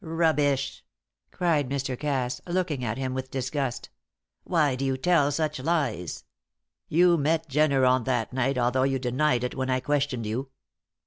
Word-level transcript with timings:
"Rubbish!" 0.03 0.83
cried 1.29 1.69
Mr. 1.69 1.95
Cass, 1.95 2.41
looking 2.47 2.83
at 2.83 2.97
him 2.97 3.13
with 3.13 3.29
disgust. 3.29 3.89
"Why 4.43 4.75
do 4.75 4.83
you 4.83 4.97
tell 4.97 5.31
such 5.31 5.59
lies? 5.59 6.23
You 6.87 7.19
met 7.19 7.47
Jenner 7.47 7.85
on 7.85 8.05
that 8.05 8.33
night, 8.33 8.57
although 8.57 8.81
you 8.81 8.97
denied 8.97 9.43
it 9.43 9.53
when 9.53 9.69
I 9.69 9.79
questioned 9.79 10.25
you." 10.25 10.49